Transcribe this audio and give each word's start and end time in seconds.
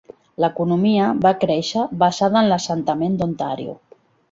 L'economia 0.43 1.09
va 1.25 1.33
créixer 1.43 1.85
basada 2.05 2.41
en 2.43 2.51
l'assentament 2.55 3.21
d'Ontario. 3.23 3.79